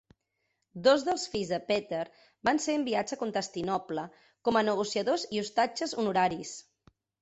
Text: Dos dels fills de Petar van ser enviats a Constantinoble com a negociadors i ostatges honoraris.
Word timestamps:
Dos 0.87 1.03
dels 1.07 1.25
fills 1.33 1.51
de 1.55 1.59
Petar 1.67 1.99
van 2.51 2.61
ser 2.65 2.79
enviats 2.81 3.17
a 3.17 3.21
Constantinoble 3.23 4.09
com 4.51 4.59
a 4.59 4.67
negociadors 4.75 5.31
i 5.35 5.47
ostatges 5.49 5.99
honoraris. 6.03 6.61